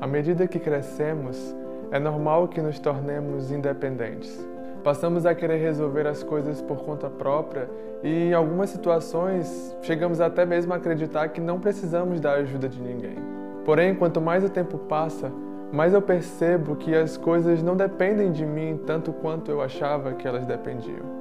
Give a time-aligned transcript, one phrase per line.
[0.00, 1.56] À medida que crescemos,
[1.90, 4.38] é normal que nos tornemos independentes.
[4.84, 7.68] Passamos a querer resolver as coisas por conta própria
[8.02, 12.80] e, em algumas situações, chegamos até mesmo a acreditar que não precisamos da ajuda de
[12.80, 13.16] ninguém.
[13.64, 15.32] Porém, quanto mais o tempo passa,
[15.72, 20.28] mais eu percebo que as coisas não dependem de mim tanto quanto eu achava que
[20.28, 21.18] elas dependiam.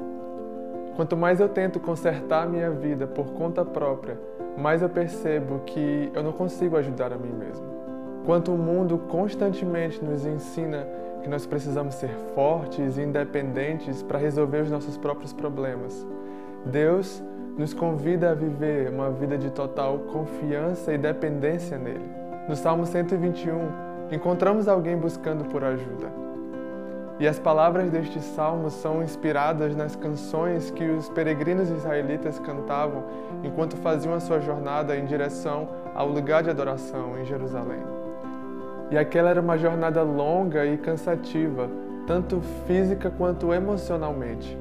[0.95, 4.19] Quanto mais eu tento consertar minha vida por conta própria,
[4.55, 7.76] mais eu percebo que eu não consigo ajudar a mim mesmo.
[8.27, 10.85] Enquanto o mundo constantemente nos ensina
[11.23, 16.05] que nós precisamos ser fortes e independentes para resolver os nossos próprios problemas,
[16.65, 17.23] Deus
[17.57, 22.03] nos convida a viver uma vida de total confiança e dependência nele.
[22.49, 26.11] No Salmo 121, encontramos alguém buscando por ajuda.
[27.21, 33.05] E as palavras deste salmo são inspiradas nas canções que os peregrinos israelitas cantavam
[33.41, 38.06] enquanto faziam a sua jornada em direção ao lugar de adoração em Jerusalém.
[38.89, 41.69] E aquela era uma jornada longa e cansativa,
[42.05, 44.57] tanto física quanto emocionalmente.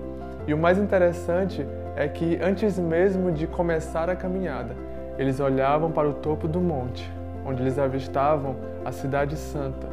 [0.46, 4.74] E o mais interessante é que antes mesmo de começar a caminhada,
[5.16, 7.10] eles olhavam para o topo do monte,
[7.44, 9.86] onde eles avistavam a Cidade Santa,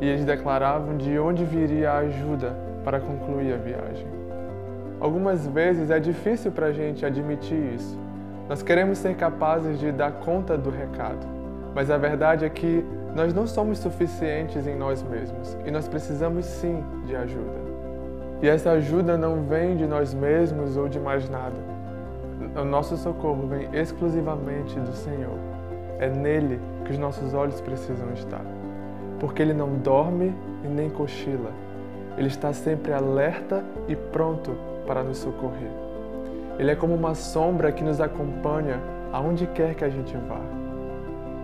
[0.00, 4.06] e eles declaravam de onde viria a ajuda para concluir a viagem.
[5.00, 7.98] Algumas vezes é difícil para a gente admitir isso.
[8.48, 11.26] Nós queremos ser capazes de dar conta do recado,
[11.74, 12.84] mas a verdade é que
[13.14, 17.62] nós não somos suficientes em nós mesmos e nós precisamos sim de ajuda.
[18.42, 21.56] E essa ajuda não vem de nós mesmos ou de mais nada.
[22.60, 25.38] O nosso socorro vem exclusivamente do Senhor.
[25.98, 28.44] É nele que os nossos olhos precisam estar.
[29.20, 30.34] Porque ele não dorme
[30.64, 31.52] e nem cochila.
[32.18, 34.56] Ele está sempre alerta e pronto
[34.86, 35.70] para nos socorrer.
[36.58, 38.80] Ele é como uma sombra que nos acompanha
[39.12, 40.61] aonde quer que a gente vá.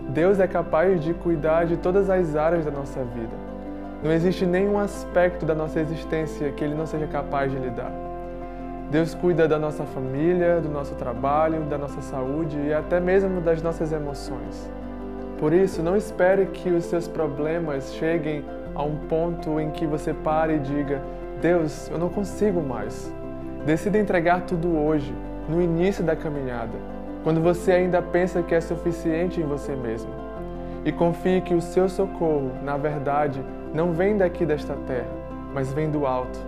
[0.09, 3.37] Deus é capaz de cuidar de todas as áreas da nossa vida.
[4.03, 7.93] Não existe nenhum aspecto da nossa existência que Ele não seja capaz de lidar.
[8.91, 13.61] Deus cuida da nossa família, do nosso trabalho, da nossa saúde e até mesmo das
[13.61, 14.73] nossas emoções.
[15.39, 20.15] Por isso, não espere que os seus problemas cheguem a um ponto em que você
[20.15, 21.03] pare e diga:
[21.43, 23.13] Deus, eu não consigo mais.
[23.67, 25.15] Decida entregar tudo hoje,
[25.51, 30.11] no início da caminhada quando você ainda pensa que é suficiente em você mesmo.
[30.83, 33.45] E confie que o seu socorro, na verdade,
[33.75, 35.11] não vem daqui desta terra,
[35.53, 36.39] mas vem do alto.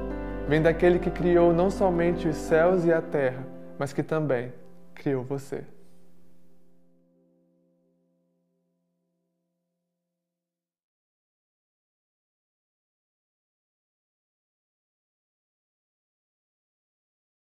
[0.48, 3.46] Vem daquele que criou não somente os céus e a terra,
[3.78, 4.54] mas que também
[4.94, 5.64] criou você.